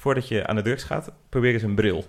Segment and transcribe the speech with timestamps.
[0.00, 2.04] voordat je aan de drugs gaat, probeer eens een bril.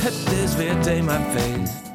[0.00, 1.90] Het is weer themafeest.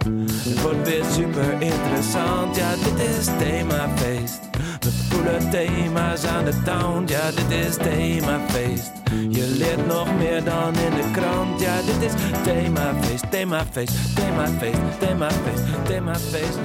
[0.49, 2.55] Het wordt weer super interessant.
[2.55, 4.39] Ja, dit is themafeest.
[4.79, 7.03] We voelen thema's aan de town.
[7.07, 8.91] Ja, dit is themafeest.
[9.37, 11.61] Je leert nog meer dan in de krant.
[11.61, 12.13] Ja, dit is
[12.43, 16.59] themafeest, themafeest, themafeest, themafeest, themafeest.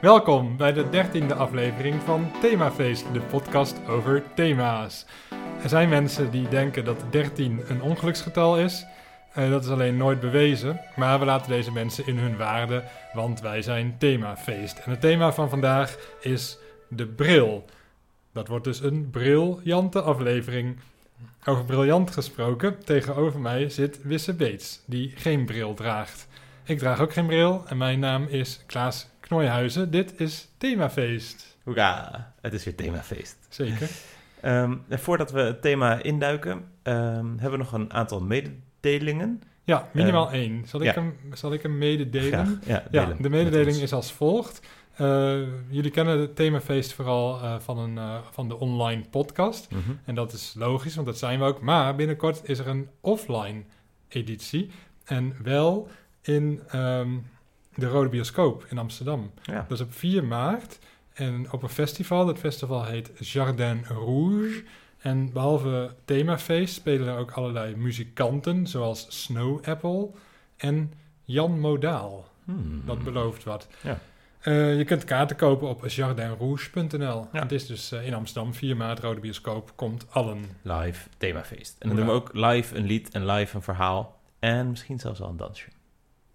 [0.00, 5.06] Welkom bij de dertiende aflevering van Themafeest, de podcast over thema's.
[5.62, 8.86] Er zijn mensen die denken dat 13 een ongeluksgetal is.
[9.32, 13.40] Eh, dat is alleen nooit bewezen, maar we laten deze mensen in hun waarde, want
[13.40, 14.78] wij zijn Themafeest.
[14.78, 17.64] En het thema van vandaag is de bril.
[18.32, 20.76] Dat wordt dus een briljante aflevering.
[21.44, 26.28] Over briljant gesproken, tegenover mij zit Wisse Beets, die geen bril draagt.
[26.64, 29.90] Ik draag ook geen bril en mijn naam is Klaas Knooihuizen.
[29.90, 31.56] Dit is Themafeest.
[31.62, 33.36] Hoera, het is weer themafeest.
[33.48, 33.88] Zeker.
[34.40, 39.42] Ehm, en voordat we het thema induiken, ehm, hebben we nog een aantal mededelingen.
[39.64, 40.62] Ja, minimaal Eh, één.
[40.66, 40.92] Zal ik, ja.
[40.92, 42.60] hem, zal ik hem mededelen?
[42.64, 42.82] Graag.
[42.90, 44.60] Ja, de mededeling is als volgt.
[44.96, 49.70] Eh, jullie kennen het themafeest vooral eh, van, een, eh, van de online podcast.
[49.70, 49.80] Mhm.
[50.04, 51.60] En dat is logisch, want dat zijn we ook.
[51.60, 53.62] Maar binnenkort is er een offline
[54.08, 54.70] editie.
[55.04, 55.88] En wel
[56.22, 57.10] in ehm,
[57.74, 59.30] de Rode Bioscoop in Amsterdam.
[59.42, 59.64] Ja.
[59.68, 60.78] Dat is op 4 maart.
[61.12, 62.26] En op een festival.
[62.26, 64.64] Dat festival heet Jardin Rouge.
[64.98, 68.66] En behalve themafeest spelen er ook allerlei muzikanten.
[68.66, 70.10] Zoals Snow Apple
[70.56, 70.92] en
[71.24, 72.28] Jan Modaal.
[72.44, 72.82] Hmm.
[72.86, 73.68] Dat belooft wat.
[73.82, 73.98] Ja.
[74.46, 77.28] Eh, je kunt kaarten kopen op jardinrouge.nl.
[77.32, 77.42] Ja.
[77.42, 80.44] Het is dus eh, in Amsterdam, 4 maart, Rode Bioscoop, komt allen.
[80.62, 81.76] Live themafeest.
[81.78, 82.12] En dan Hoera.
[82.12, 84.20] doen we ook live een lied en live een verhaal.
[84.38, 85.68] En misschien zelfs al een dansje.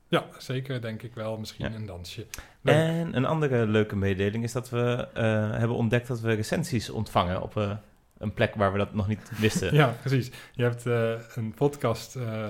[0.08, 1.38] Ja, zeker denk ik wel.
[1.38, 1.76] Misschien Ja.
[1.78, 2.26] een dansje.
[2.62, 2.76] Leuk.
[2.76, 5.24] En een andere leuke mededeling is dat we eh,
[5.58, 7.72] hebben ontdekt dat we recensies ontvangen op eh,
[8.18, 9.74] een plek waar we dat nog niet wisten.
[9.82, 10.32] Ja, precies.
[10.54, 12.48] Je hebt eh, een podcast eh,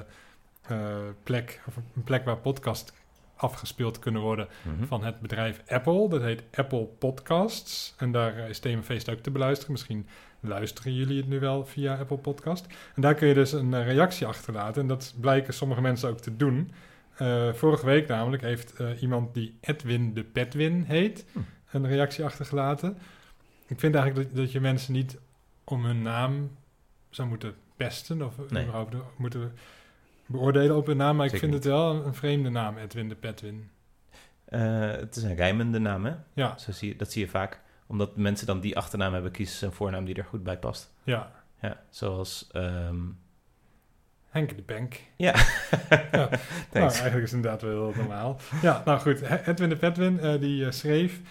[0.61, 2.93] eh, plek, of een plek waar podcast
[3.41, 4.85] afgespeeld kunnen worden Mhm.
[4.85, 6.09] van het bedrijf Apple.
[6.09, 7.93] Dat heet Apple Podcasts.
[7.97, 9.71] En daar is Themafeest ook te beluisteren.
[9.71, 10.07] Misschien
[10.39, 12.65] luisteren jullie het nu wel via Apple Podcast.
[12.95, 14.81] En daar kun je dus een eh, reactie achterlaten.
[14.81, 16.71] En dat blijken sommige mensen ook te doen.
[17.17, 21.25] Eh, vorige week namelijk heeft eh, iemand die Edwin de Petwin heet...
[21.31, 21.39] Hm.
[21.71, 22.97] een reactie achtergelaten.
[23.67, 25.17] Ik vind eigenlijk dat, dat je mensen niet
[25.63, 26.51] om hun naam
[27.09, 28.21] zou moeten pesten...
[28.21, 28.61] of Nee.
[28.63, 29.53] überhaupt moeten
[30.31, 31.15] beoordelen op hun naam.
[31.15, 33.69] Maar ik vind het wel een, een vreemde naam, Edwin de Petwin.
[34.45, 36.13] Eh, het is een rijmende naam, hè?
[36.33, 37.59] Ja, Zo zie je, dat zie je vaak.
[37.87, 40.93] Omdat mensen dan die achternaam hebben, kiezen ze een voornaam die er goed bij past.
[41.03, 41.31] ja.
[41.61, 42.47] Ja, zoals...
[42.51, 42.97] ehm,
[44.29, 44.99] Henk de Bank.
[45.17, 45.33] ja,
[46.11, 46.29] Ja.
[46.73, 48.37] Nou, eigenlijk is het inderdaad wel heel normaal.
[48.61, 49.21] Ja, nou goed.
[49.21, 51.21] Edwin de Petwin, eh, die eh, schreef...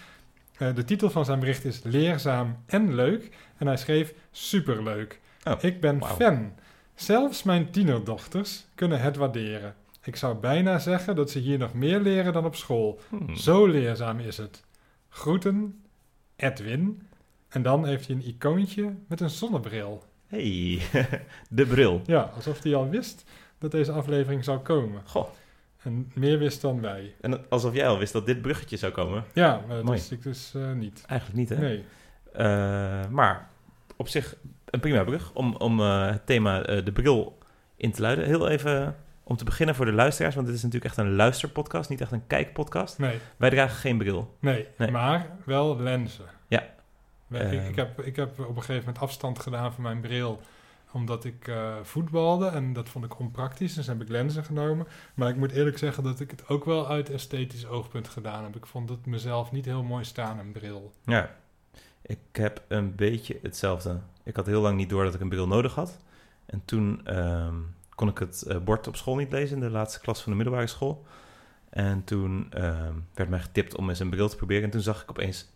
[0.57, 3.29] de titel van zijn bericht is Leerzaam en Leuk.
[3.57, 5.19] En hij schreef Superleuk.
[5.43, 6.53] Oh, Ik ben fan.
[6.95, 9.75] Zelfs mijn tienerdochters kunnen het waarderen.
[10.03, 12.99] Ik zou bijna zeggen dat ze hier nog meer leren dan op school.
[13.09, 13.35] Hmm.
[13.35, 14.63] Zo leerzaam is het.
[15.09, 15.81] Groeten,
[16.35, 17.07] Edwin.
[17.49, 20.03] En dan heeft hij een icoontje met een zonnebril.
[20.27, 20.81] Hey,
[21.49, 22.01] de bril.
[22.05, 23.23] Ja, alsof hij al wist
[23.57, 25.01] dat deze aflevering zou komen.
[25.05, 25.27] Goh,
[25.83, 27.15] En meer wist dan wij.
[27.21, 29.23] en alsof jij al wist dat dit bruggetje zou komen.
[29.33, 29.97] Ja, maar dat Mooi.
[29.97, 31.03] wist ik dus eh, niet.
[31.07, 31.57] Eigenlijk niet, hè?
[31.57, 31.83] Nee.
[32.33, 33.49] Eh, maar
[33.95, 34.35] op zich
[34.71, 37.37] een prima brug om, om eh, het thema eh, de bril
[37.75, 38.25] in te luiden.
[38.25, 41.89] Heel even om te beginnen voor de luisteraars, want dit is natuurlijk echt een luisterpodcast,
[41.89, 42.97] niet echt een kijkpodcast.
[42.97, 44.35] Nee, Wij dragen geen bril.
[44.39, 44.91] nee, Nee.
[44.91, 46.25] maar wel lenzen.
[46.47, 46.61] Ja.
[47.29, 47.51] Ik, Ehm.
[47.69, 50.41] ik, heb, ik heb op een gegeven moment afstand gedaan van mijn bril
[50.93, 54.87] omdat ik eh, voetbalde en dat vond ik onpraktisch, dus heb ik lenzen genomen.
[55.13, 58.55] Maar ik moet eerlijk zeggen dat ik het ook wel uit esthetisch oogpunt gedaan heb.
[58.55, 60.91] Ik vond het mezelf niet heel mooi staan, een bril.
[61.05, 61.29] Ja,
[62.01, 63.99] ik heb een beetje hetzelfde.
[64.23, 65.99] Ik had heel lang niet door dat ik een bril nodig had.
[66.45, 67.55] En toen ehm,
[67.95, 70.37] kon ik het eh, bord op school niet lezen in de laatste klas van de
[70.37, 71.05] middelbare school.
[71.69, 74.63] En toen ehm, werd mij getipt om eens een bril te proberen.
[74.63, 75.49] En toen zag ik opeens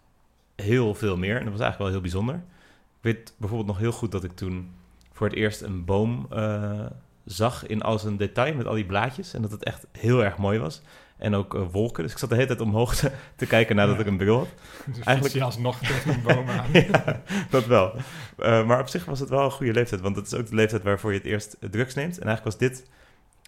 [0.56, 1.38] heel veel meer.
[1.38, 2.36] En dat was eigenlijk wel heel bijzonder.
[2.36, 4.74] Ik weet bijvoorbeeld nog heel goed dat ik toen
[5.12, 6.86] voor het eerst een boom eh,
[7.25, 9.33] zag in al zijn detail met al die blaadjes.
[9.33, 10.81] En dat het echt heel erg mooi was.
[11.17, 12.03] En ook eh, wolken.
[12.03, 14.01] Dus ik zat de hele tijd omhoog te, te kijken nadat Ja.
[14.01, 14.47] ik een bril had.
[14.95, 16.65] Dus Eigenlijk- alsnog tegen een boom aan.
[16.71, 17.94] ja, dat wel.
[18.38, 20.56] Eh, maar op zich was het wel een goede leeftijd, want dat is ook de
[20.56, 22.19] leeftijd waarvoor je het eerst drugs neemt.
[22.19, 22.85] En eigenlijk was dit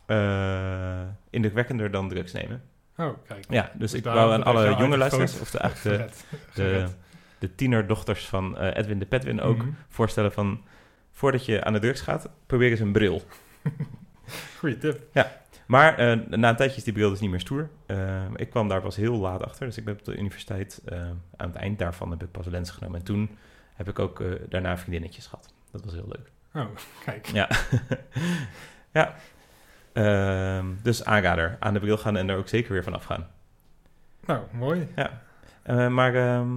[0.05, 2.61] eh, indrukwekkender dan drugs nemen.
[2.97, 3.45] Oh, kijk.
[3.49, 6.25] Ja, dus ik daarom wou aan alle jonge luisteraars, of de, eigenlijk de, Gered.
[6.53, 6.95] de, Gered.
[7.39, 9.67] de tienerdochters van Edwin de Petwin ook, Mhm.
[9.89, 10.61] voorstellen van,
[11.11, 13.21] voordat je aan de drugs gaat, probeer eens een bril.
[14.59, 14.99] Goeie tip.
[15.67, 17.69] Maar eh, na een tijdje is die bril dus niet meer stoer.
[17.85, 19.65] Eh, ik kwam daar pas heel laat achter.
[19.65, 21.01] Dus ik ben op de universiteit, eh,
[21.35, 22.99] aan het eind daarvan heb ik pas lens genomen.
[22.99, 23.37] En toen
[23.73, 25.53] heb ik ook daarna vriendinnetjes gehad.
[25.71, 26.31] Dat was heel leuk.
[26.53, 26.75] Oh,
[27.05, 27.25] kijk.
[27.25, 27.49] Ja.
[28.99, 29.15] ja.
[29.93, 31.57] Ehm, dus aanrader.
[31.59, 33.27] Aan de bril gaan en er ook zeker weer van afgaan.
[34.25, 34.87] Nou, mooi.
[35.67, 36.49] Eh, maar ehm,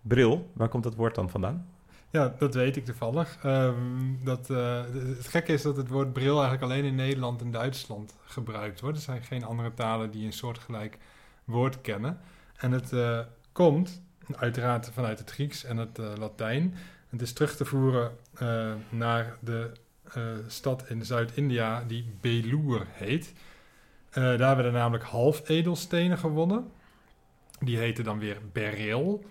[0.00, 1.71] bril, waar komt dat woord dan vandaan?
[2.12, 3.38] Ja, dat weet ik toevallig.
[3.42, 4.82] Ehm, dat, eh,
[5.16, 8.96] het gekke is dat het woord bril eigenlijk alleen in Nederland en Duitsland gebruikt wordt.
[8.96, 10.98] Er zijn geen andere talen die een soortgelijk
[11.44, 12.20] woord kennen.
[12.56, 13.20] En het eh,
[13.52, 14.02] komt
[14.36, 16.74] uiteraard vanuit het Grieks en het eh, Latijn.
[17.08, 18.16] Het is terug te voeren
[18.88, 19.70] naar de
[20.46, 23.32] stad in Zuid-India die Belur heet.
[24.12, 26.70] Daar werden namelijk half-edelstenen gewonnen.
[27.58, 29.24] Die heten dan weer beryl.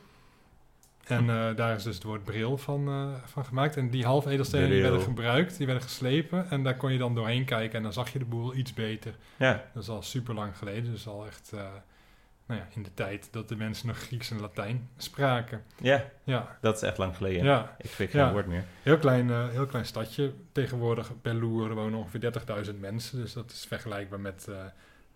[1.08, 3.78] En eh, daar is dus het woord bril van, eh, van gemaakt.
[3.78, 4.90] En die half-edelstenen die Beryl.
[4.92, 6.50] werden gebruikt, die werden geslepen.
[6.50, 9.16] En daar kon je dan doorheen kijken en dan zag je de boel iets beter.
[9.38, 10.92] Ja, Dat is al super lang geleden.
[10.92, 11.60] Dus al echt eh,
[12.46, 15.64] nou ja, in de tijd dat de mensen nog Grieks en Latijn spraken.
[15.82, 17.44] ja, Ja, dat is echt lang geleden.
[17.44, 17.76] ja.
[17.78, 18.32] Ik spreek geen Ja.
[18.32, 18.64] woord meer.
[18.84, 20.34] Heel klein, heel klein stadje.
[20.52, 22.20] Tegenwoordig Belloer, er wonen ongeveer
[22.74, 23.18] 30.000 mensen.
[23.22, 24.48] Dus dat is vergelijkbaar met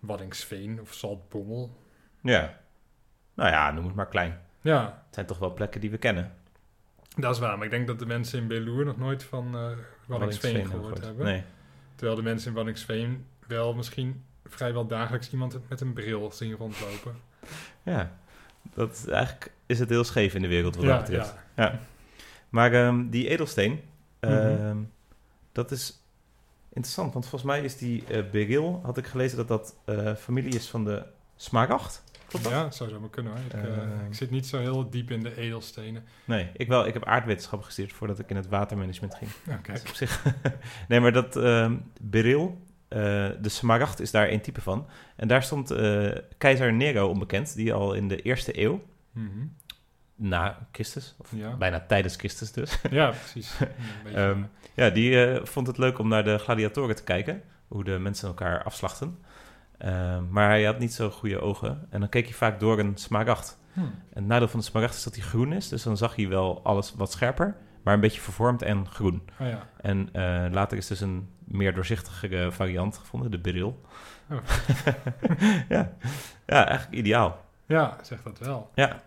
[0.00, 1.76] Waddingsveen of Zaltbommel.
[2.22, 2.58] Ja.
[3.34, 4.40] Nou ja, noem het maar klein.
[4.66, 6.32] Ja, Het zijn toch wel plekken die we kennen.
[7.16, 7.56] dat is waar.
[7.56, 9.70] Maar ik denk dat de mensen in Belloer nog nooit van eh
[10.06, 11.24] Waddingsveen gehoord hebben.
[11.24, 11.42] Nee.
[11.94, 17.14] Terwijl de mensen in Waddingsveen wel misschien vrijwel dagelijks iemand met een bril zien rondlopen.
[17.82, 18.16] Ja,
[18.74, 21.34] dat is, eigenlijk is het heel scheef in de wereld wat ja, dat betreft.
[21.56, 21.78] ja.
[22.48, 23.80] Maar ehm, die edelsteen,
[24.20, 24.32] Mhm.
[24.32, 24.76] ehm,
[25.52, 26.02] dat is
[26.68, 27.12] interessant.
[27.12, 30.84] Want volgens mij is die beryl, had ik gelezen dat dat eh, familie is van
[30.84, 31.02] de
[31.36, 32.02] smaragd.
[32.40, 32.64] Klopt dat?
[32.64, 33.40] Ja, zou zo maar kunnen hoor.
[33.46, 34.06] Ik, eh, Eh.
[34.08, 36.04] ik zit niet zo heel diep in de edelstenen.
[36.24, 36.86] Nee, ik wel.
[36.86, 39.30] Ik heb aardwetenschap gestudeerd voordat ik in het watermanagement ging.
[39.58, 39.72] Oké.
[39.72, 40.24] Dus op zich.
[40.88, 42.98] nee, maar dat ehm beryl, eh,
[43.40, 44.86] de smaragd is daar een type van.
[45.16, 45.74] En daar stond
[46.38, 48.82] keizer Nero onbekend, die al in de eerste eeuw,
[49.12, 49.46] Mhm.
[50.14, 51.56] na Christus, of Ja.
[51.56, 53.56] bijna tijdens Christus dus, ja, precies.
[54.14, 54.42] Ehm,
[54.74, 58.62] ja, die vond het leuk om naar de gladiatoren te kijken, hoe de mensen elkaar
[58.62, 59.18] afslachten.
[59.78, 62.96] Ehm, maar hij had niet zo goede ogen en dan keek hij vaak door een
[62.96, 63.58] smaragd.
[63.72, 63.80] hm.
[63.80, 66.28] En het nadeel van de smaragd is dat hij groen is, dus dan zag hij
[66.28, 69.22] wel alles wat scherper, maar een beetje vervormd en groen.
[69.40, 69.68] Oh ja.
[69.80, 73.80] En eh, later is dus een meer doorzichtige variant gevonden, de beryl.
[74.30, 74.38] Oh.
[75.68, 75.92] ja.
[76.46, 77.44] ja, eigenlijk ideaal.
[77.66, 78.70] ja, zeg dat wel.
[78.74, 79.02] Ja,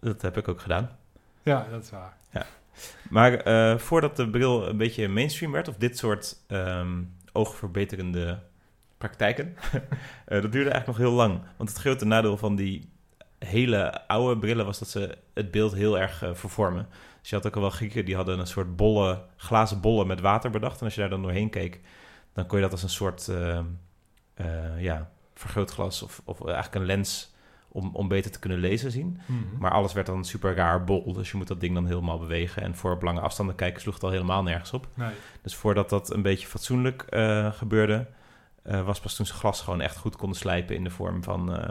[0.00, 0.90] dat heb ik ook gedaan.
[1.42, 2.18] Ja, dat is waar.
[3.10, 8.42] Maar eh, voordat de bril een beetje mainstream werd, of dit soort ehm, oogverbeterende
[9.00, 9.56] praktijken,
[10.26, 11.40] eh, dat duurde eigenlijk nog heel lang.
[11.56, 12.88] Want het grote nadeel van die
[13.38, 16.88] hele oude brillen was dat ze het beeld heel erg eh, vervormen.
[17.20, 20.20] Dus je had ook al wel Grieken die hadden een soort bolle, glazen bollen met
[20.20, 20.78] water bedacht.
[20.78, 21.80] En als je daar dan doorheen keek,
[22.32, 23.64] dan kon je dat als een soort ehm,
[24.34, 27.34] eh, ja, vergrootglas of, of eigenlijk een lens
[27.68, 29.20] om, om beter te kunnen lezen zien.
[29.26, 29.58] Mhm.
[29.58, 31.12] Maar alles werd dan super raar bol.
[31.12, 32.62] Dus je moet dat ding dan helemaal bewegen.
[32.62, 34.88] En voor op lange afstanden kijken sloeg het al helemaal nergens op.
[34.94, 35.12] Nee.
[35.42, 37.04] Dus voordat dat een beetje fatsoenlijk
[37.52, 38.06] gebeurde,
[38.62, 41.56] eh, was pas toen ze glas gewoon echt goed konden slijpen in de vorm van,
[41.56, 41.68] eh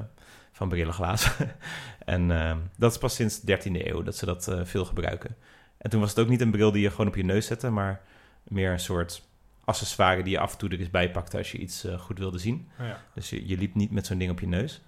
[0.51, 1.31] van brillenglaas.
[2.06, 5.36] en eh, dat is pas sinds de 13e eeuw dat ze dat veel gebruiken.
[5.77, 7.69] En toen was het ook niet een bril die je gewoon op je neus zette,
[7.69, 8.01] maar
[8.44, 9.27] meer een soort
[9.63, 12.38] accessoire die je af en toe er eens bij pakte als je iets goed wilde
[12.38, 12.68] zien.
[12.80, 13.01] Oh ja.
[13.13, 14.81] Dus je, je liep niet met zo'n ding op je neus.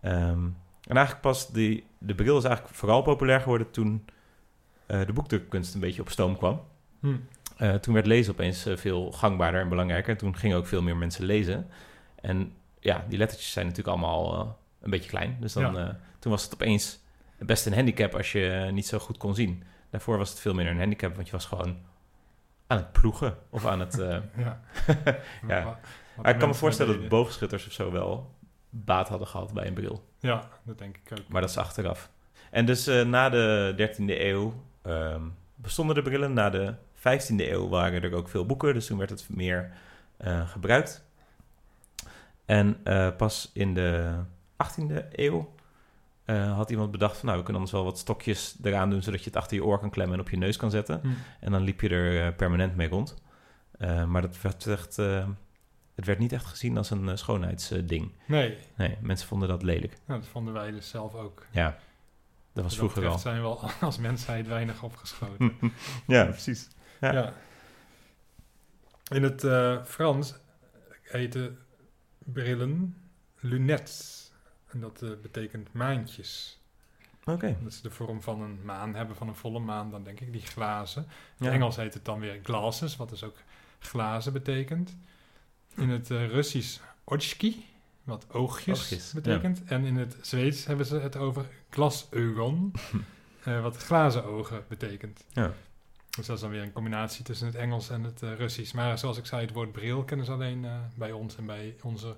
[0.00, 0.44] Ehm,
[0.82, 4.04] en eigenlijk pas die, de bril is eigenlijk vooral populair geworden toen
[4.86, 6.62] de boekdrukkunst een beetje op stoom kwam.
[7.00, 7.16] Hm.
[7.62, 10.10] Eh, toen werd lezen opeens eh, veel gangbaarder en belangrijker.
[10.12, 11.66] En toen gingen ook veel meer mensen lezen.
[12.14, 14.50] En ja, die lettertjes zijn natuurlijk allemaal eh,
[14.80, 15.36] een beetje klein.
[15.40, 15.98] Dus dan, Ja.
[16.18, 17.00] toen was het opeens
[17.38, 19.62] best een handicap als je niet zo goed kon zien.
[19.90, 21.76] Daarvoor was het veel minder een handicap, want je was gewoon
[22.66, 23.94] aan het ploegen of aan het...
[24.36, 24.60] Ja.
[25.48, 25.64] Ja.
[25.64, 25.76] Wat-
[26.14, 28.30] wat maar ik kan me voorstellen dat boogschutters of zo wel
[28.70, 30.04] baat hadden gehad bij een bril.
[30.18, 31.28] Ja, dat denk ik ook.
[31.28, 32.10] Maar dat is achteraf.
[32.50, 35.22] En dus na de 13e eeuw ehm,
[35.54, 36.32] bestonden de brillen.
[36.32, 39.72] Na de 15e eeuw waren er ook veel boeken, dus toen werd het meer
[40.16, 41.04] eh, gebruikt.
[42.44, 44.14] En eh, pas in de
[44.64, 45.54] 18e eeuw
[46.24, 47.26] eh, had iemand bedacht van...
[47.26, 49.02] nou, we kunnen anders wel wat stokjes eraan doen...
[49.02, 51.00] zodat je het achter je oor kan klemmen en op je neus kan zetten.
[51.00, 51.08] Hm.
[51.40, 53.22] En dan liep je er permanent mee rond.
[54.06, 54.96] Maar dat werd echt,
[55.94, 58.12] het werd niet echt gezien als een schoonheidsding.
[58.26, 59.98] Nee, nee, mensen vonden dat lelijk.
[60.06, 61.46] nou, dat vonden wij dus zelf ook.
[61.50, 61.78] Ja,
[62.52, 63.18] dat was Wat vroeger al.
[63.18, 65.52] zijn we al als mensheid weinig opgeschoten.
[66.06, 66.68] ja, precies.
[67.02, 67.12] Ja.
[67.12, 67.32] Ja.
[69.08, 70.34] In het eh, Frans
[71.02, 71.58] heten
[72.18, 72.96] brillen
[73.40, 74.30] lunettes.
[74.68, 76.60] En dat eh, betekent maantjes.
[77.24, 77.56] Oké.
[77.62, 80.32] Dat ze de vorm van een maan hebben, van een volle maan, dan denk ik,
[80.32, 81.02] die glazen.
[81.02, 81.44] In Ja.
[81.44, 83.36] het Engels heet het dan weer glasses, wat dus ook
[83.78, 84.96] glazen betekent.
[85.76, 87.66] In het eh, Russisch oczki,
[88.04, 89.64] wat oogjes, Oogjes, betekent.
[89.64, 92.72] En in het Zweeds hebben ze het over glasögon,
[93.44, 95.24] eh, wat glazen ogen betekent.
[95.32, 95.52] Ja.
[96.16, 98.72] Dus dat is dan weer een combinatie tussen het Engels en het eh, Russisch.
[98.74, 101.76] Maar zoals ik zei, het woord bril kennen ze alleen eh, bij ons en bij
[101.82, 102.14] onze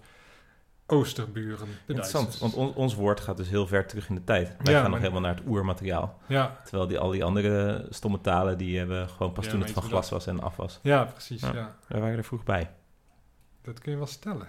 [0.86, 2.52] oosterburen, de Interessant, Duitsers.
[2.54, 4.56] want on- ons woord gaat dus heel ver terug in de tijd.
[4.62, 6.18] Wij Ja, gaan nog helemaal naar het oermateriaal.
[6.26, 9.70] Ja, Terwijl die, al die andere stomme talen, die hebben gewoon pas Ja, toen het
[9.70, 10.78] van glas was en af was.
[10.82, 11.40] ja precies.
[11.40, 11.52] Ja.
[11.54, 11.76] Ja.
[11.88, 12.70] Wij waren er vroeg bij.
[13.62, 14.46] Dat kun je wel stellen.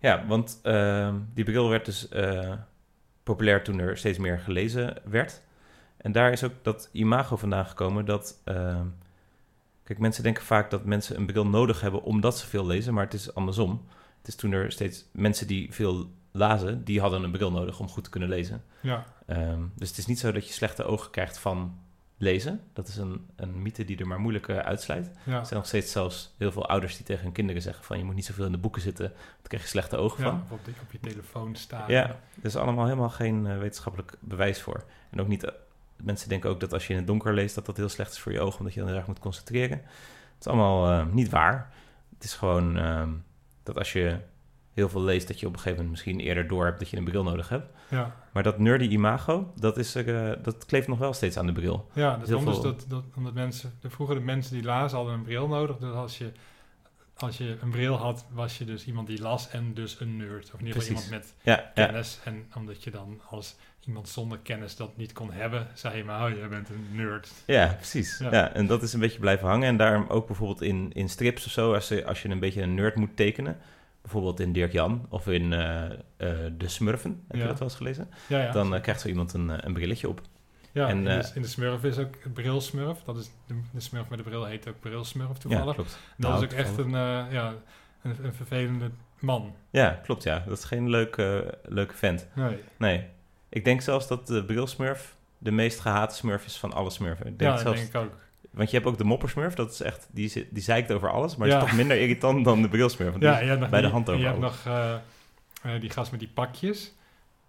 [0.00, 2.52] Ja, want ehm, die bril werd dus eh,
[3.22, 5.42] populair toen er steeds meer gelezen werd.
[5.98, 8.40] En daar is ook dat imago vandaan gekomen dat...
[8.44, 8.86] ehm,
[9.82, 13.04] kijk, mensen denken vaak dat mensen een bril nodig hebben omdat ze veel lezen, maar
[13.04, 13.86] het is andersom.
[14.18, 17.88] Het is toen er steeds mensen die veel lazen, die hadden een bril nodig om
[17.88, 18.64] goed te kunnen lezen.
[18.80, 21.78] Ja, Ehm, dus het is niet zo dat je slechte ogen krijgt van
[22.16, 22.60] lezen.
[22.72, 25.10] Dat is een, een mythe die er maar moeilijk eh, uitsluit.
[25.24, 25.38] ja.
[25.38, 27.98] Er zijn nog steeds zelfs heel veel ouders die tegen hun kinderen zeggen van...
[27.98, 30.44] je moet niet zoveel in de boeken zitten, dan krijg je slechte ogen ja van.
[30.50, 31.90] op, die, op je telefoon staan.
[31.90, 34.84] Ja, er is allemaal helemaal geen eh, wetenschappelijk bewijs voor.
[35.10, 35.52] En ook niet...
[36.02, 37.54] mensen denken ook dat als je in het donker leest...
[37.54, 39.78] dat dat heel slecht is voor je ogen, omdat je dan heel erg moet concentreren.
[39.78, 41.72] Het is allemaal eh, niet waar.
[42.14, 43.10] Het is gewoon ehm,
[43.62, 44.18] dat als je
[44.74, 45.28] heel veel leest...
[45.28, 47.48] dat je op een gegeven moment misschien eerder door hebt dat je een bril nodig
[47.48, 47.70] hebt.
[47.88, 48.16] ja.
[48.32, 51.52] Maar dat nerdy imago, dat, is, er, eh, dat kleeft nog wel steeds aan de
[51.52, 51.88] bril.
[51.92, 55.22] Ja, dat veel- dat, dat, omdat mensen, de, vroeger de mensen die lazen hadden een
[55.22, 55.76] bril nodig.
[55.76, 56.32] Dus als je,
[57.18, 60.50] als je een bril had, was je dus iemand die las en dus een nerd.
[60.54, 61.10] Of in ieder geval Precies.
[61.10, 62.18] iemand met Ja, ja, kennis.
[62.24, 63.56] En omdat je dan als
[63.86, 67.32] iemand zonder kennis dat niet kon hebben, zei je maar, oh, jij bent een nerd.
[67.46, 68.18] ja precies.
[68.18, 68.32] Ja.
[68.32, 68.52] Ja.
[68.52, 69.68] en dat is een beetje blijven hangen.
[69.68, 72.62] En daarom ook bijvoorbeeld in, in strips of zo, als je, als je een beetje
[72.62, 73.58] een nerd moet tekenen...
[74.02, 75.92] bijvoorbeeld in Dirk Jan of in eh, eh,
[76.56, 78.08] De Smurfen, heb je dat wel eens gelezen?
[78.28, 78.52] Ja, ja.
[78.52, 80.20] Dan eh, krijgt zo iemand een, een brilletje op.
[80.72, 83.02] ja en, in, eh, de, in de Smurf is ook een brilsmurf.
[83.04, 85.74] Dat is de, de Smurf met de bril heet ook brilsmurf Ja, toevallig.
[85.74, 85.90] klopt.
[86.16, 87.54] dat Nou, is ook echt een, eh, ja,
[88.02, 89.54] een, een vervelende man.
[89.70, 90.42] Ja, klopt ja.
[90.46, 92.26] Dat is geen leuke, leuke vent.
[92.34, 92.58] Nee.
[92.76, 93.04] Nee.
[93.48, 97.26] Ik denk zelfs dat de brilsmurf de meest gehate smurf is van alle smurfen.
[97.26, 98.18] Ik denk Ja, dat zelfs, denk ik ook.
[98.50, 101.48] Want je hebt ook de moppersmurf, dat is echt, die, die zeikt over alles, maar
[101.48, 101.56] Ja.
[101.56, 103.10] is toch minder irritant dan de brilsmurf.
[103.10, 106.20] want Ja, nog bij de hand en Je over hebt nog eh, die gast met
[106.20, 106.92] die pakjes.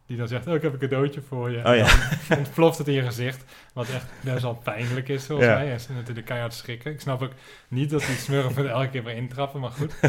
[0.10, 1.58] Die dan zegt, oh, ik heb een cadeautje voor je.
[1.58, 1.88] Oh En ja.
[2.30, 3.44] dan ontploft het in je gezicht.
[3.74, 5.54] Wat echt best wel pijnlijk is, volgens Ja.
[5.54, 5.72] mij.
[5.72, 6.92] En ze natuurlijk keihard schrikken.
[6.92, 7.32] Ik snap ook
[7.68, 9.94] niet dat die smurfen er elke keer weer intrappen, maar goed.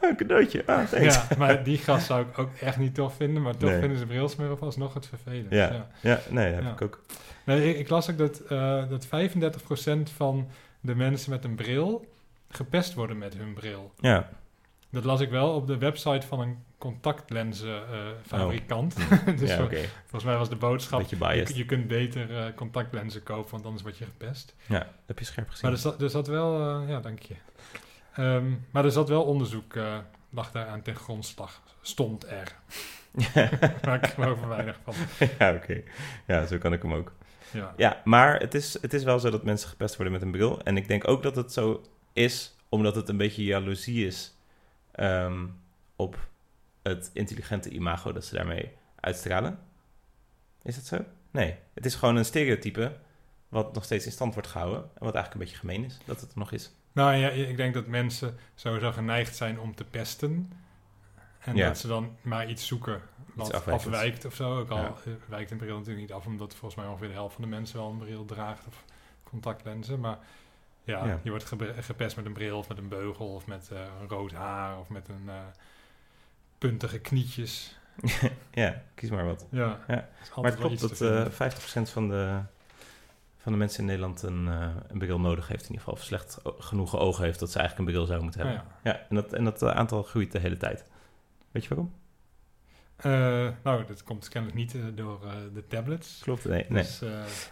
[0.00, 0.62] Oh, een cadeautje.
[0.66, 1.00] Ah.
[1.02, 3.42] Ja, maar die gast zou ik ook echt niet tof vinden.
[3.42, 3.80] Maar toch Nee.
[3.80, 5.50] vinden ze brilsmurf alsnog het vervelend.
[5.52, 5.86] Ja.
[6.00, 7.00] Ja, nee, heb ik ook.
[7.44, 10.48] Nee, ik, ik las ook dat, eh dat 35% van
[10.80, 12.06] de mensen met een bril
[12.48, 13.92] gepest worden met hun bril.
[14.00, 14.28] Ja,
[14.90, 18.96] Dat las ik wel op de website van een contactlenzenfabrikant.
[19.40, 19.80] dus ja vol- oké.
[20.00, 23.98] volgens mij was de boodschap, je, je kunt beter eh, contactlenzen kopen, want anders word
[23.98, 24.54] je gepest.
[24.66, 25.62] Ja, dat heb je scherp gezien.
[25.62, 27.34] Maar er zat, er zat wel, eh, ja, dank je.
[28.14, 29.96] Ehm, maar er zat wel onderzoek, eh,
[30.30, 32.52] lag daar aan ten grondslag, stond er.
[33.84, 34.94] maar ik geloof er weinig van.
[35.38, 35.82] ja, oké.
[36.26, 37.12] Ja, zo kan ik hem ook.
[37.52, 37.74] Ja.
[37.76, 40.62] Ja, maar het is, het is wel zo dat mensen gepest worden met een bril.
[40.62, 44.36] En ik denk ook dat het zo is, omdat het een beetje jaloezie is
[44.92, 45.46] ehm,
[45.96, 46.30] op
[46.82, 49.58] het intelligente imago dat ze daarmee uitstralen.
[50.62, 51.04] Is dat zo?
[51.30, 52.98] Nee, het is gewoon een stereotype
[53.48, 54.80] wat nog steeds in stand wordt gehouden.
[54.82, 56.72] En wat eigenlijk een beetje gemeen is, dat het er nog is.
[56.92, 60.52] Nou ja, ik denk dat mensen sowieso geneigd zijn om te pesten.
[61.38, 61.66] En Ja.
[61.66, 63.02] dat ze dan maar iets zoeken
[63.34, 64.58] wat afwijkt of zo.
[64.58, 64.94] Ook al Ja.
[65.04, 67.50] eh, wijkt een bril natuurlijk niet af, omdat volgens mij ongeveer de helft van de
[67.50, 68.84] mensen wel een bril draagt of
[69.24, 70.00] contactlenzen.
[70.00, 70.18] Maar
[70.84, 71.20] ja, Ja.
[71.22, 74.78] je wordt gepest met een bril of met een beugel of met een rood haar
[74.78, 75.34] of met een eh,
[76.68, 77.78] puntige knietjes.
[78.50, 79.46] ja, kies maar wat.
[79.50, 80.06] Ja, Maar
[80.44, 81.32] het klopt dat vinden.
[81.38, 81.50] eh
[81.86, 82.40] 50% van de,
[83.36, 85.62] van de mensen in Nederland een, eh, een bril nodig heeft.
[85.62, 88.40] In ieder geval of slecht genoeg ogen heeft dat ze eigenlijk een bril zou moeten
[88.40, 88.64] hebben.
[88.82, 88.90] Ja.
[88.92, 90.84] Ja, en dat, en dat eh, aantal groeit de hele tijd.
[91.50, 91.92] Weet je waarom?
[93.62, 95.20] Nou, dat komt kennelijk niet door
[95.54, 96.20] de tablets.
[96.22, 96.66] Klopt, nee.
[96.68, 97.02] Dus,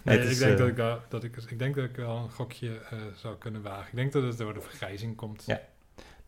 [0.04, 2.80] ik, is, denk dat ik, wel- dat ik, ik denk dat ik wel een gokje
[3.14, 3.86] zou kunnen wagen.
[3.88, 5.42] Ik denk dat het door de vergrijzing komt.
[5.46, 5.60] Ja.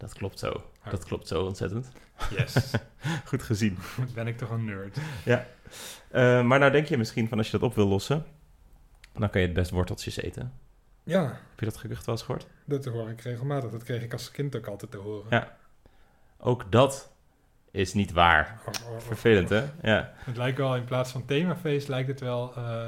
[0.03, 0.71] Dat klopt zo.
[0.91, 1.89] Dat klopt zo ontzettend.
[2.37, 2.71] Yes,
[3.29, 3.79] Goed gezien.
[4.15, 4.97] ben ik toch een nerd.
[5.25, 8.25] Eh, maar nou denk je misschien van als je dat op wil lossen,
[9.13, 10.53] dan kan je het best worteltjes eten.
[11.03, 12.47] Ja, Heb je dat gerucht wel eens gehoord?
[12.65, 13.71] dat hoor ik regelmatig.
[13.71, 15.27] Dat kreeg ik als kind ook altijd te horen.
[15.31, 15.57] Ja.
[16.39, 17.11] Ook dat
[17.71, 18.61] is niet waar.
[18.67, 19.01] Oh, oh, oh.
[19.01, 19.65] Vervelend, hè?
[19.83, 20.13] Ja.
[20.17, 22.87] Het lijkt wel, in plaats van themafeest, lijkt het wel, eh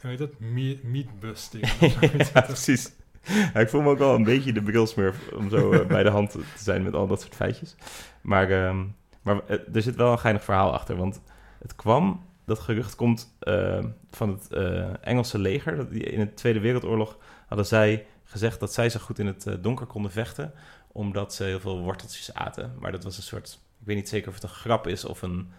[0.00, 0.38] hoe heet dat?
[0.38, 1.66] Me- Meatbusting.
[2.32, 2.92] ja, precies.
[3.54, 6.30] Ik voel me ook wel een beetje de brilsmurf om zo eh, bij de hand
[6.30, 7.76] te zijn met al dat soort feitjes.
[8.20, 8.84] Maar, ehm,
[9.22, 11.20] maar eh, er zit wel een geinig verhaal achter, want
[11.58, 15.76] het kwam, dat gerucht komt eh, van het eh, Engelse leger.
[15.76, 19.86] Dat in de Tweede Wereldoorlog hadden zij gezegd dat zij zo goed in het donker
[19.86, 20.52] konden vechten,
[20.92, 22.72] omdat ze heel veel worteltjes aten.
[22.78, 25.22] Maar dat was een soort, ik weet niet zeker of het een grap is of
[25.22, 25.52] een,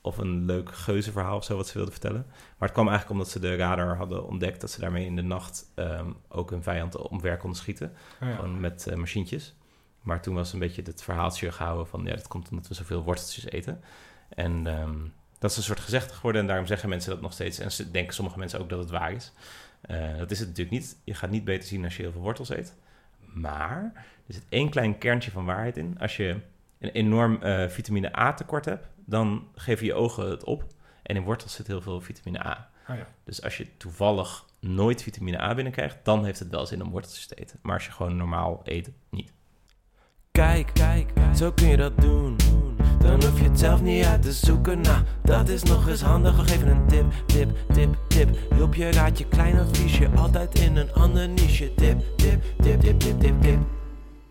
[0.00, 2.24] of een leuk geuzenverhaal of zo wat ze wilden vertellen.
[2.28, 5.22] Maar het kwam eigenlijk omdat ze de radar hadden ontdekt dat ze daarmee in de
[5.22, 7.92] nacht ehm, ook hun vijand omver konden schieten.
[8.22, 8.34] Oh ja.
[8.34, 9.54] Gewoon met eh, machientjes.
[10.00, 12.04] Maar toen was een beetje het verhaaltje gehouden van...
[12.04, 13.80] ja, dat komt omdat we zoveel worteltjes eten.
[14.28, 14.96] En ehm,
[15.38, 16.40] dat is een soort gezegde geworden...
[16.40, 17.58] en daarom zeggen mensen dat nog steeds.
[17.58, 19.32] En ze denken sommige mensen ook dat het waar is.
[19.80, 20.96] Eh, dat is het natuurlijk niet.
[21.04, 22.74] Je gaat niet beter zien als je heel veel wortels eet.
[23.20, 23.92] Maar
[24.26, 25.98] er zit één klein kernje van waarheid in.
[25.98, 26.36] Als je
[26.78, 28.86] een enorm eh, vitamine A tekort hebt...
[29.10, 30.64] dan geven je ogen het op.
[31.02, 32.70] En in wortels zit heel veel vitamine A.
[32.88, 33.06] Oh ja.
[33.24, 35.98] Dus als je toevallig nooit vitamine A binnenkrijgt...
[36.02, 37.58] dan heeft het wel zin om worteltjes te eten.
[37.62, 39.32] Maar als je gewoon normaal eet, niet.
[40.30, 42.36] Kijk, kijk, zo kun je dat doen.
[42.98, 44.80] Dan hoef je het zelf niet uit te zoeken.
[44.80, 46.36] Nou, dat is nog eens handig.
[46.36, 48.36] We geven een tip, tip, tip, tip.
[48.54, 50.10] Hulp je, raad je, klein adviesje.
[50.16, 51.74] Altijd in een ander niche.
[51.74, 53.58] Tip, tip, tip, tip, tip, tip, tip.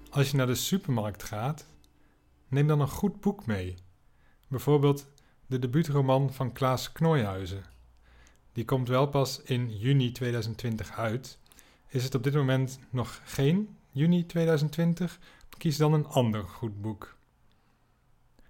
[0.10, 1.66] Als je naar de supermarkt gaat,
[2.48, 3.76] neem dan een goed boek mee.
[4.50, 5.06] Bijvoorbeeld
[5.46, 7.64] de debuutroman van Klaas Knooihuizen.
[8.54, 11.38] Die komt wel pas in juni 2020 uit.
[11.88, 15.20] Is het op dit moment nog geen juni 2020?
[15.58, 17.16] Kies dan een ander goed boek.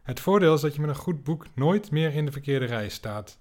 [0.01, 2.89] Het voordeel is dat je met een goed boek nooit meer in de verkeerde rij
[2.89, 3.38] staat.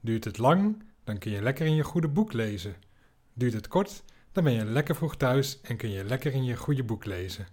[0.00, 2.74] Duurt het lang, dan kun je lekker in je goede boek lezen.
[3.32, 6.56] Duurt het kort, dan ben je lekker vroeg thuis en kun je lekker in je
[6.56, 7.46] goede boek lezen.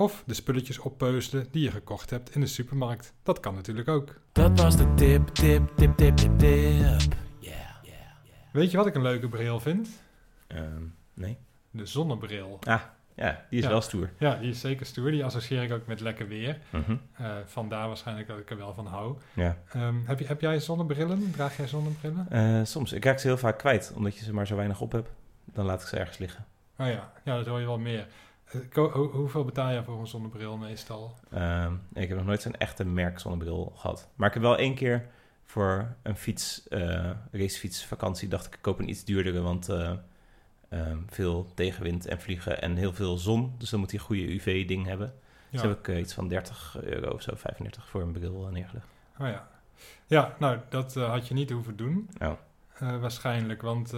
[0.00, 3.12] Of de spulletjes oppeuzelen die je gekocht hebt in de supermarkt.
[3.22, 4.14] Dat kan natuurlijk ook.
[4.32, 7.12] Dat was de tip, tip, tip, tip, tip, tip.
[7.38, 7.54] Yeah.
[8.52, 9.88] Weet je wat ik een leuke bril vind?
[10.46, 10.82] Ehm,
[11.14, 11.38] nee.
[11.70, 12.58] De zonnebril.
[12.60, 12.80] Ah,
[13.14, 13.70] ja, die is Ja.
[13.70, 14.10] wel stoer.
[14.18, 15.10] Ja, die is zeker stoer.
[15.10, 16.58] Die associeer ik ook met lekker weer.
[16.70, 16.96] Mhm.
[17.16, 19.16] Eh, vandaar waarschijnlijk dat ik er wel van hou.
[19.34, 19.56] Ja.
[19.72, 21.30] Ehm, heb, je, heb jij zonnebrillen?
[21.32, 22.26] Draag jij zonnebrillen?
[22.30, 22.92] Eh, soms.
[22.92, 25.10] Ik raak ze heel vaak kwijt, omdat je ze maar zo weinig op hebt.
[25.44, 26.44] Dan laat ik ze ergens liggen.
[26.78, 28.06] Oh ja, ja dat hoor je wel meer.
[28.52, 31.14] Eh, ho- hoeveel betaal je voor een zonnebril meestal?
[31.30, 34.08] Ehm, ik heb nog nooit zo'n echte merk zonnebril gehad.
[34.14, 35.06] Maar ik heb wel één keer
[35.44, 39.92] voor een fiets, eh racefietsvakantie, dacht ik, ik koop een iets duurdere, want eh,
[40.68, 43.54] ehm, veel tegenwind en vliegen en heel veel zon.
[43.58, 45.14] Dus dan moet hij een goede UV-ding hebben.
[45.50, 48.86] Dus heb ik iets van 30 euro of zo, 35 voor een bril neergelegd.
[49.18, 49.48] Oh ja.
[50.06, 52.10] Ja, nou, dat had je niet hoeven doen.
[52.20, 52.32] Oh.
[53.00, 53.92] Waarschijnlijk, want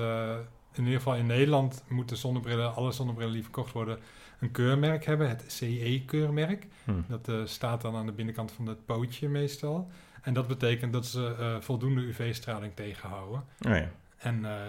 [0.74, 3.98] in ieder geval in Nederland moeten zonnebrillen, alle zonnebrillen die verkocht worden,
[4.42, 6.66] een keurmerk hebben, het CE-keurmerk.
[6.84, 6.92] Hm.
[7.08, 9.90] Dat eh, staat dan aan de binnenkant van het pootje meestal.
[10.22, 13.44] En dat betekent dat ze eh, voldoende UV-straling tegenhouden.
[13.66, 13.90] Oh ja.
[14.16, 14.60] En eh,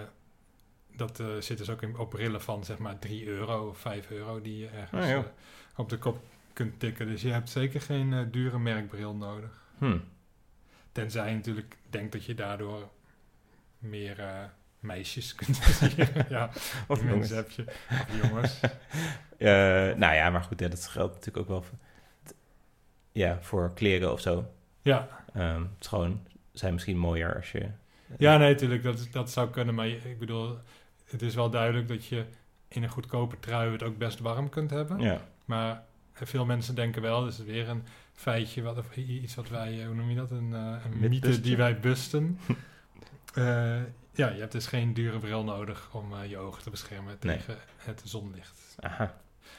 [0.95, 4.41] dat zit dus ook in, op brillen van zeg maar 3 euro of 5 euro
[4.41, 5.25] die je ergens Oh,
[5.75, 7.07] op de kop kunt tikken.
[7.07, 9.63] Dus je hebt zeker geen dure merkbril nodig.
[9.77, 9.97] Hm.
[10.91, 12.89] Tenzij je natuurlijk denkt dat je daardoor
[13.77, 14.15] meer
[14.83, 16.07] meisjes kunt zien.
[16.29, 16.49] ja,
[16.87, 17.29] Of jongens.
[17.29, 17.63] heb je.
[17.89, 18.59] Of jongens.
[19.37, 19.49] Eh,
[19.95, 21.77] nou ja, maar goed, ja, dat geldt natuurlijk ook wel voor,
[23.11, 24.51] ja, voor kleren of zo.
[24.81, 27.67] Ja, Ehm, het is gewoon, zijn misschien mooier als je...
[28.17, 29.75] ja nee, natuurlijk, dat, dat zou kunnen.
[29.75, 30.57] Maar je- ik bedoel,
[31.09, 32.25] het is wel duidelijk dat je
[32.67, 34.99] in een goedkope trui het ook best warm kunt hebben.
[34.99, 39.79] Ja, Maar veel mensen denken wel, dus weer een feitje, wat, of iets wat wij,
[39.79, 42.39] eh, hoe noem je dat, een, eh, een mythe die wij busten.
[44.13, 47.37] Ja, je hebt dus geen dure bril nodig om eh, je ogen te beschermen Nee.
[47.37, 48.75] tegen het zonlicht.
[48.79, 49.03] aha.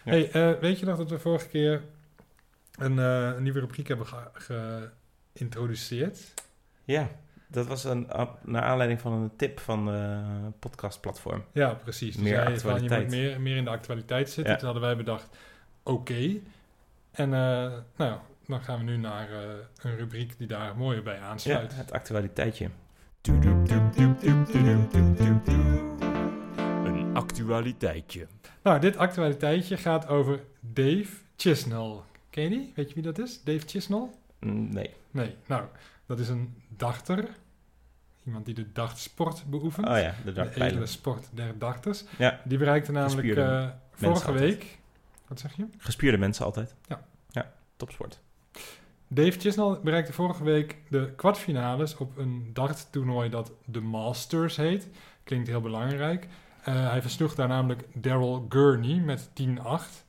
[0.04, 0.10] Ja.
[0.10, 1.82] Hey, eh, weet je nog dat we vorige keer
[2.78, 4.90] een, eh, een nieuwe rubriek hebben ge-
[5.32, 6.34] geïntroduceerd?
[6.84, 7.08] Ja,
[7.46, 8.06] dat was een,
[8.42, 10.20] naar aanleiding van een tip van de
[10.58, 11.44] podcastplatform.
[11.52, 12.14] Ja, precies.
[12.14, 14.52] Dus Meer van, je moet meer, meer in de actualiteit zitten.
[14.52, 14.58] Ja.
[14.58, 15.36] Toen hadden wij bedacht,
[15.82, 16.36] oké.
[17.10, 19.48] En eh, nou, dan gaan we nu naar eh,
[19.82, 21.76] een rubriek die daar mooi bij Ja, aansluit.
[21.76, 22.68] het actualiteitje.
[26.84, 28.26] Een actualiteitje.
[28.62, 31.06] Nou, dit actualiteitje gaat over Dave
[31.36, 31.96] Chisnell.
[32.30, 32.72] Ken je die?
[32.74, 33.42] Weet je wie dat is?
[33.42, 34.08] Dave Chisnell?
[34.40, 34.90] Mm, Nee.
[35.10, 35.64] Nee, nou,
[36.06, 37.28] dat is een dachter.
[38.26, 39.86] Iemand die de dachtsport beoefent.
[39.88, 40.68] Oh ja, de de dartpijlen.
[40.70, 42.04] edele sport der dachters.
[42.18, 42.40] Ja.
[42.44, 44.38] Die bereikte namelijk eh, vorige altijd.
[44.50, 44.78] week...
[45.28, 45.66] Wat zeg je?
[45.78, 46.74] Gespierde mensen altijd.
[46.88, 47.04] Ja.
[47.30, 48.20] Ja, topsport.
[49.08, 54.88] Dave Chisnell bereikte vorige week de kwartfinales op een darttoernooi dat de Masters heet.
[55.24, 56.28] Klinkt heel belangrijk.
[56.64, 60.04] Eh, hij versloeg daar namelijk Daryl Gurney met 10-8.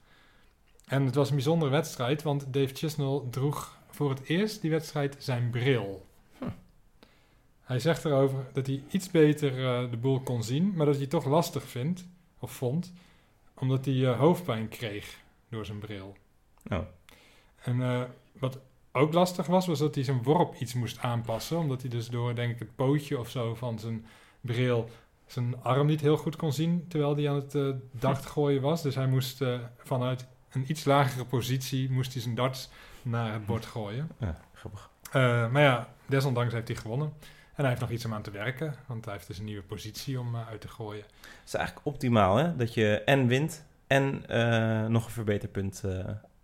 [0.86, 5.15] En het was een bijzondere wedstrijd, want Dave Chisnell droeg voor het eerst die wedstrijd
[5.19, 6.05] zijn bril.
[7.62, 11.03] Hij zegt erover dat hij iets beter eh, de boel kon zien, maar dat hij
[11.03, 12.05] het toch lastig vindt,
[12.39, 12.93] of vond,
[13.53, 16.15] omdat hij eh, hoofdpijn kreeg door zijn bril.
[16.71, 16.79] Oh.
[17.62, 18.60] En wat
[18.95, 21.58] ook lastig was, was dat hij zijn worp iets moest aanpassen.
[21.58, 24.05] Omdat hij dus door, denk ik, het pootje of zo van zijn
[24.41, 24.89] bril
[25.25, 26.86] zijn arm niet heel goed kon zien.
[26.88, 28.81] Terwijl hij aan het eh dart gooien was.
[28.81, 32.69] Dus hij moest eh, vanuit een iets lagere positie moest hij zijn darts
[33.01, 34.10] naar het bord gooien.
[34.19, 34.89] Ja, grappig.
[35.12, 37.13] Eh, maar ja, desondanks heeft hij gewonnen.
[37.29, 39.63] En hij heeft nog iets om aan te werken, want hij heeft dus een nieuwe
[39.63, 41.03] positie om uit te gooien.
[41.21, 42.55] Het is eigenlijk optimaal, hè?
[42.55, 44.23] Dat je en wint en
[44.91, 45.84] nog een verbeterpunt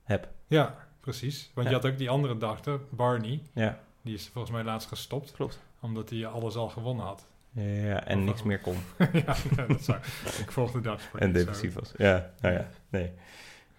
[0.04, 0.28] hebt.
[0.48, 1.52] Ja, precies.
[1.54, 1.74] Want Ja.
[1.76, 3.42] je had ook die andere dachter, Barney.
[3.54, 5.60] Ja, Die is volgens mij laatst gestopt, klopt.
[5.80, 7.26] omdat hij alles al gewonnen had.
[7.54, 8.76] Ja, en Of- niks meer kon.
[9.26, 9.36] ja,
[9.68, 9.98] dat zou,
[10.40, 11.02] ik volgde dat.
[11.20, 11.34] En zo.
[11.34, 11.92] depressief was.
[11.98, 13.12] Ja, nou ja, nee.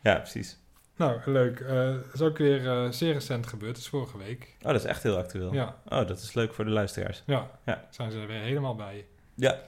[0.03, 0.57] Ja, precies.
[0.97, 1.61] Nou, leuk.
[1.61, 3.77] Eh, Het is ook weer eh, zeer recent gebeurd.
[3.77, 4.57] Is vorige week.
[4.61, 5.53] Oh, dat is echt heel actueel.
[5.55, 7.23] Ja, Oh, dat is leuk voor de luisteraars.
[7.27, 7.51] ja.
[7.65, 7.87] Ja.
[7.91, 9.07] Zijn ze er weer helemaal bij.
[9.35, 9.59] Ja.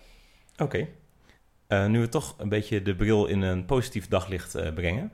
[0.57, 0.87] Oké.
[1.67, 5.13] Eh, nu we toch een beetje de bril in een positief daglicht brengen,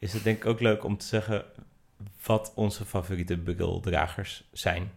[0.00, 1.44] is het denk ik ook leuk om te zeggen
[2.26, 4.90] wat onze favoriete brildragers zijn.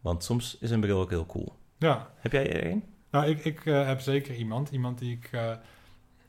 [0.00, 1.52] Want soms is een bril ook heel cool.
[1.78, 2.84] Ja, Heb jij er een?
[3.10, 4.70] nou, ik, ik eh, heb zeker iemand.
[4.70, 5.56] Iemand die ik, eh,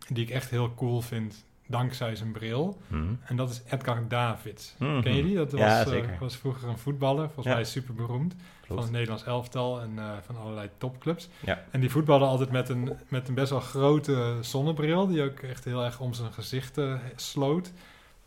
[0.08, 2.78] die ik echt heel cool vind, dankzij zijn bril.
[3.24, 4.76] En dat is Edgar Davids.
[4.80, 5.02] Mhm.
[5.02, 5.36] Ken je die?
[5.36, 7.26] Dat was, Ja, eh, was vroeger een voetballer.
[7.26, 7.54] Volgens Ja.
[7.54, 8.36] mij super beroemd.
[8.68, 11.30] Van het Nederlands elftal en eh, van allerlei topclubs.
[11.40, 11.64] Ja.
[11.72, 15.08] En die voetbalde altijd met een, met een best wel grote zonnebril.
[15.08, 17.72] Die ook echt heel erg om zijn gezicht eh, sloot.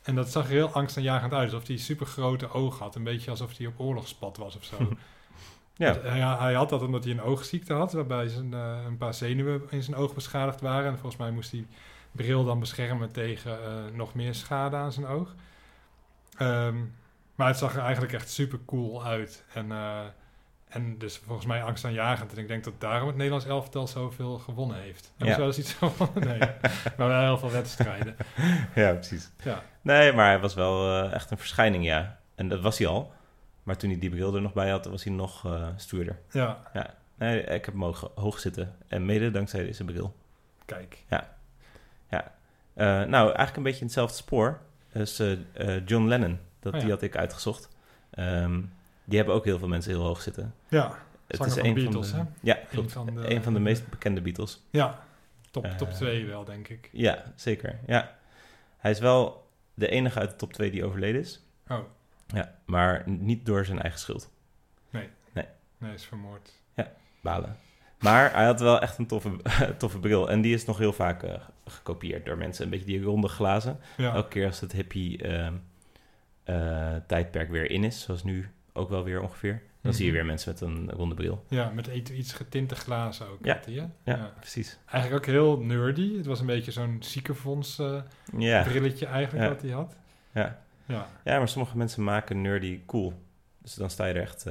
[0.03, 1.53] En dat zag er heel angstaanjagend uit.
[1.53, 2.95] Alsof hij super grote ogen had.
[2.95, 4.77] Een beetje alsof hij op oorlogspad was of zo.
[5.77, 5.97] Ja.
[6.03, 7.93] Hij, hij had dat omdat hij een oogziekte had.
[7.93, 10.87] Waarbij zijn, een paar zenuwen in zijn oog beschadigd waren.
[10.91, 11.67] En volgens mij moest die
[12.13, 15.35] bril dan beschermen tegen eh, nog meer schade aan zijn oog.
[16.37, 16.77] Ehm,
[17.35, 19.45] maar het zag er eigenlijk echt super cool uit.
[19.55, 20.01] En, eh,
[20.69, 22.33] en dus volgens mij angstaanjagend.
[22.33, 25.07] En ik denk dat daarom het Nederlands elftal zoveel gewonnen heeft.
[25.17, 25.37] Hebben Ja.
[25.37, 26.27] wel eens iets gewonnen?
[26.29, 26.39] Nee,
[26.97, 28.17] maar wel heel veel wedstrijden.
[28.75, 29.31] ja, precies.
[29.45, 32.19] Ja, Nee, maar hij was wel eh, echt een verschijning, ja.
[32.35, 33.13] En dat was hij al.
[33.63, 36.19] Maar toen hij die bril er nog bij had, was hij nog eh stoerder.
[36.31, 38.77] ja, Nee, ik heb hem hoog, hoog zitten.
[38.89, 40.17] En mede dankzij deze bril.
[40.65, 41.05] kijk.
[42.11, 44.61] Eh, nou, eigenlijk een beetje in hetzelfde spoor.
[44.93, 46.85] Dus eh, eh, John Lennon, dat, Oh ja.
[46.85, 47.69] die had ik uitgezocht.
[48.11, 48.63] Ehm,
[49.05, 50.55] die hebben ook heel veel mensen heel hoog zitten.
[50.69, 52.23] Ja, Zanger van Beatles, de, hè?
[52.41, 54.63] Ja, een van de, Een van de meest bekende Beatles.
[54.71, 55.03] Ja,
[55.51, 56.89] top, top 2 wel, denk ik.
[56.93, 57.79] Ja, zeker.
[57.87, 58.19] Ja.
[58.79, 61.43] Hij is wel de enige uit de top 2 die overleden is.
[61.69, 61.79] Oh,
[62.27, 64.31] Ja, maar niet door zijn eigen schuld.
[65.79, 66.53] nee, is vermoord.
[67.23, 67.57] Balen.
[68.01, 69.31] Maar hij had wel echt een toffe,
[69.79, 70.31] toffe bril.
[70.31, 71.35] En die is nog heel vaak eh,
[71.67, 72.65] gekopieerd door mensen.
[72.65, 73.79] Een beetje die ronde glazen.
[73.97, 75.55] Ja, Elke keer als het hippie ehm,
[76.45, 80.19] eh, tijdperk weer in is, zoals nu ook wel weer ongeveer, dan zie je Mhm.
[80.21, 81.45] weer mensen met een ronde bril.
[81.49, 83.39] ja met iets, iets getinte glazen ook.
[83.43, 83.61] Ja?
[84.05, 84.79] Ja, precies.
[84.87, 86.17] Eigenlijk ook heel nerdy.
[86.17, 89.97] Het was een beetje zo'n ziekenfonds eh, brilletje eigenlijk wat hij had.
[90.33, 90.63] ja.
[90.87, 93.23] Ja, ja, maar sommige mensen maken nerdy cool.
[93.59, 94.47] Dus dan sta je er echt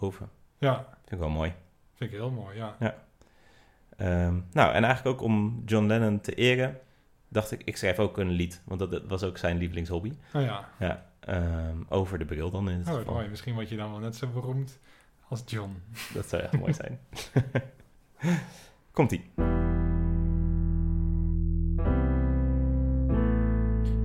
[0.00, 0.28] boven.
[0.58, 1.52] ja, Vind ik wel mooi.
[1.98, 2.76] Vind ik heel mooi, ja.
[3.96, 6.78] Ehm, nou, en eigenlijk ook om John Lennon te eren,
[7.28, 8.62] dacht ik, ik schrijf ook een lied.
[8.64, 10.12] Want dat, dat was ook zijn lievelingshobby.
[10.34, 13.14] Oh ja, Ja, ehm, over de bril dan in het oh, geval.
[13.14, 13.28] mooi.
[13.28, 14.78] Misschien word je dan wel net zo beroemd
[15.28, 15.82] als John.
[16.14, 16.98] Dat zou echt mooi zijn.
[18.92, 19.30] Komt-ie.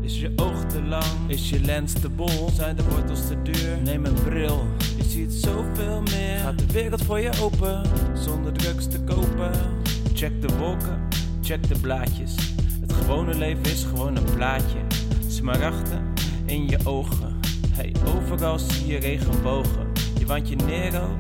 [0.02, 0.53] Is je oog?
[1.34, 2.50] Is je lens te bol?
[2.54, 3.78] Zijn de wortels te duur?
[3.84, 4.68] Neem een bril,
[4.98, 6.38] je ziet zoveel meer.
[6.38, 7.82] Gaat de wereld voor je open,
[8.14, 9.52] zonder drugs te kopen.
[10.14, 11.08] Check de wolken,
[11.42, 12.36] check de blaadjes.
[12.82, 14.78] Het gewone leven is gewoon een plaatje.
[15.28, 16.14] Smaragden
[16.46, 17.40] in je ogen.
[17.72, 19.92] Hey, overal zie je regenbogen.
[20.20, 21.18] Je wandje Nero,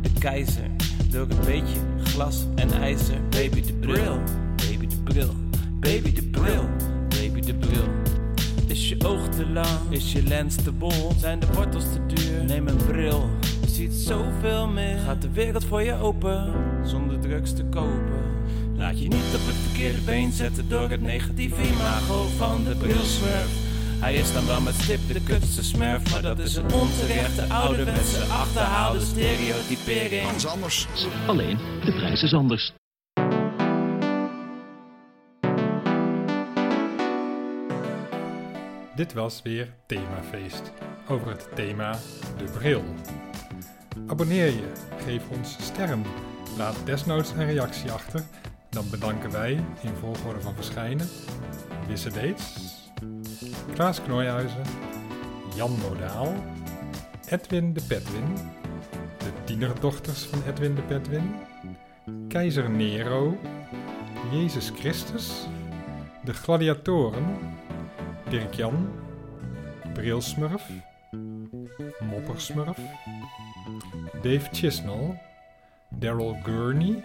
[0.00, 0.70] de keizer.
[1.10, 3.20] Door een beetje glas en ijzer.
[3.30, 4.18] Baby de bril,
[4.56, 5.34] baby de bril,
[5.80, 6.68] baby de bril,
[7.08, 8.03] baby de bril.
[8.74, 9.80] Is je oog te lang?
[9.88, 11.12] Is je lens te bol?
[11.18, 12.44] Zijn de wortels te duur?
[12.44, 14.98] Neem een bril, je ziet zoveel meer.
[14.98, 16.52] Gaat de wereld voor je open,
[16.84, 18.22] zonder drugs te kopen.
[18.76, 23.50] Laat je niet op het verkeerde been zetten door het negatieve imago van de brilsmurf.
[24.00, 28.22] Hij is dan wel met stip de kutste smurf, maar dat is een onterechte ouderwetse
[28.24, 30.44] achterhaalde stereotypering.
[30.44, 30.86] Anders.
[31.26, 32.72] Alleen, de prijs is anders.
[38.94, 40.72] Dit was weer Themafeest.
[41.08, 41.98] Over het thema
[42.36, 42.82] de bril.
[44.06, 44.72] Abonneer je,
[45.04, 46.02] geef ons sterren.
[46.56, 48.22] Laat desnoods een reactie achter.
[48.70, 49.52] Dan bedanken wij
[49.82, 51.08] in volgorde van verschijnen
[51.86, 52.72] Wisse Deets,
[53.74, 54.62] Klaas Knooihuizen,
[55.54, 56.34] Jan Modaal,
[57.28, 58.36] Edwin de Petwin,
[59.18, 61.34] de tienerdochters van Edwin de Petwin,
[62.28, 63.38] Keizer Nero,
[64.30, 65.46] Jezus Christus,
[66.24, 67.24] de gladiatoren,
[68.34, 68.92] Dirk Jan,
[69.94, 70.62] Brilsmurf,
[72.00, 72.76] Moppersmurf,
[74.24, 75.16] Dave Chisnell,
[76.00, 77.00] Daryl Gurney,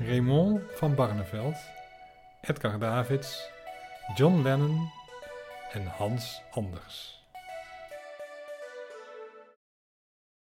[0.00, 1.56] Raymond van Barneveld,
[2.42, 3.48] Edgar Davids,
[4.16, 4.90] John Lennon,
[5.72, 7.23] en Hans Anders.